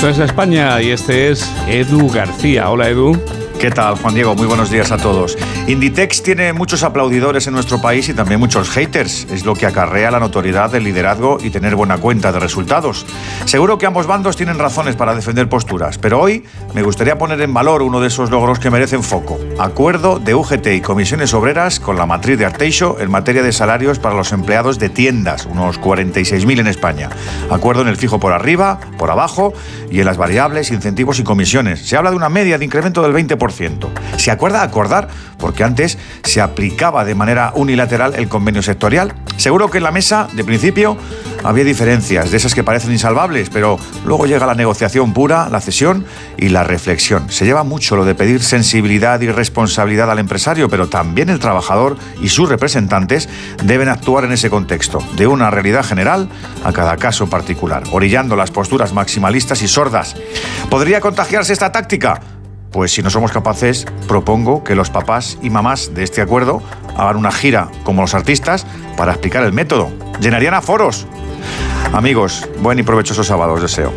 Esto 0.00 0.08
es 0.08 0.18
España 0.30 0.80
y 0.80 0.92
este 0.92 1.28
es 1.28 1.54
Edu 1.68 2.08
García. 2.08 2.70
Hola 2.70 2.88
Edu. 2.88 3.12
¿Qué 3.60 3.70
tal, 3.70 3.96
Juan 3.96 4.14
Diego? 4.14 4.34
Muy 4.34 4.46
buenos 4.46 4.70
días 4.70 4.90
a 4.90 4.96
todos. 4.96 5.36
Inditex 5.66 6.22
tiene 6.22 6.54
muchos 6.54 6.82
aplaudidores 6.82 7.46
en 7.46 7.52
nuestro 7.52 7.78
país 7.78 8.08
y 8.08 8.14
también 8.14 8.40
muchos 8.40 8.70
haters. 8.70 9.26
Es 9.30 9.44
lo 9.44 9.54
que 9.54 9.66
acarrea 9.66 10.10
la 10.10 10.18
notoriedad 10.18 10.70
del 10.70 10.84
liderazgo 10.84 11.36
y 11.42 11.50
tener 11.50 11.76
buena 11.76 11.98
cuenta 11.98 12.32
de 12.32 12.40
resultados. 12.40 13.04
Seguro 13.44 13.76
que 13.76 13.84
ambos 13.84 14.06
bandos 14.06 14.36
tienen 14.36 14.58
razones 14.58 14.96
para 14.96 15.14
defender 15.14 15.50
posturas, 15.50 15.98
pero 15.98 16.22
hoy 16.22 16.42
me 16.72 16.82
gustaría 16.82 17.18
poner 17.18 17.38
en 17.42 17.52
valor 17.52 17.82
uno 17.82 18.00
de 18.00 18.06
esos 18.06 18.30
logros 18.30 18.58
que 18.58 18.70
merecen 18.70 19.02
foco. 19.02 19.38
Acuerdo 19.58 20.18
de 20.18 20.34
UGT 20.34 20.66
y 20.68 20.80
comisiones 20.80 21.34
obreras 21.34 21.80
con 21.80 21.98
la 21.98 22.06
matriz 22.06 22.38
de 22.38 22.46
Arteixo 22.46 22.96
en 22.98 23.10
materia 23.10 23.42
de 23.42 23.52
salarios 23.52 23.98
para 23.98 24.16
los 24.16 24.32
empleados 24.32 24.78
de 24.78 24.88
tiendas, 24.88 25.44
unos 25.44 25.78
46.000 25.78 26.60
en 26.60 26.66
España. 26.66 27.10
Acuerdo 27.50 27.82
en 27.82 27.88
el 27.88 27.98
fijo 27.98 28.18
por 28.18 28.32
arriba, 28.32 28.80
por 28.96 29.10
abajo 29.10 29.52
y 29.90 30.00
en 30.00 30.06
las 30.06 30.16
variables, 30.16 30.70
incentivos 30.70 31.18
y 31.18 31.24
comisiones. 31.24 31.86
Se 31.86 31.98
habla 31.98 32.08
de 32.08 32.16
una 32.16 32.30
media 32.30 32.56
de 32.56 32.64
incremento 32.64 33.02
del 33.02 33.12
20%. 33.12 33.49
¿Se 34.16 34.30
acuerda 34.30 34.62
acordar? 34.62 35.08
Porque 35.38 35.64
antes 35.64 35.98
se 36.22 36.40
aplicaba 36.40 37.04
de 37.04 37.14
manera 37.14 37.52
unilateral 37.54 38.14
el 38.16 38.28
convenio 38.28 38.62
sectorial. 38.62 39.14
Seguro 39.36 39.70
que 39.70 39.78
en 39.78 39.84
la 39.84 39.90
mesa, 39.90 40.28
de 40.32 40.44
principio, 40.44 40.96
había 41.42 41.64
diferencias, 41.64 42.30
de 42.30 42.36
esas 42.36 42.54
que 42.54 42.62
parecen 42.62 42.92
insalvables, 42.92 43.48
pero 43.50 43.78
luego 44.04 44.26
llega 44.26 44.46
la 44.46 44.54
negociación 44.54 45.14
pura, 45.14 45.48
la 45.48 45.60
cesión 45.60 46.04
y 46.36 46.50
la 46.50 46.64
reflexión. 46.64 47.30
Se 47.30 47.44
lleva 47.44 47.64
mucho 47.64 47.96
lo 47.96 48.04
de 48.04 48.14
pedir 48.14 48.42
sensibilidad 48.42 49.20
y 49.20 49.30
responsabilidad 49.30 50.10
al 50.10 50.18
empresario, 50.18 50.68
pero 50.68 50.88
también 50.88 51.30
el 51.30 51.38
trabajador 51.38 51.96
y 52.20 52.28
sus 52.28 52.48
representantes 52.48 53.28
deben 53.64 53.88
actuar 53.88 54.24
en 54.24 54.32
ese 54.32 54.50
contexto, 54.50 55.02
de 55.16 55.26
una 55.26 55.50
realidad 55.50 55.84
general 55.84 56.28
a 56.64 56.72
cada 56.72 56.96
caso 56.96 57.28
particular, 57.28 57.82
orillando 57.92 58.36
las 58.36 58.50
posturas 58.50 58.92
maximalistas 58.92 59.62
y 59.62 59.68
sordas. 59.68 60.16
¿Podría 60.68 61.00
contagiarse 61.00 61.52
esta 61.52 61.72
táctica? 61.72 62.20
Pues 62.70 62.92
si 62.92 63.02
no 63.02 63.10
somos 63.10 63.32
capaces, 63.32 63.86
propongo 64.06 64.62
que 64.62 64.74
los 64.74 64.90
papás 64.90 65.38
y 65.42 65.50
mamás 65.50 65.92
de 65.94 66.04
este 66.04 66.22
acuerdo 66.22 66.62
hagan 66.96 67.16
una 67.16 67.32
gira 67.32 67.68
como 67.82 68.02
los 68.02 68.14
artistas 68.14 68.66
para 68.96 69.12
explicar 69.12 69.42
el 69.42 69.52
método. 69.52 69.90
Llenarían 70.20 70.54
a 70.54 70.62
foros. 70.62 71.06
Amigos, 71.92 72.48
buen 72.60 72.78
y 72.78 72.82
provechoso 72.82 73.24
sábado 73.24 73.54
os 73.54 73.62
deseo. 73.62 73.92